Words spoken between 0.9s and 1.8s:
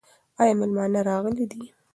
راغلي دي؟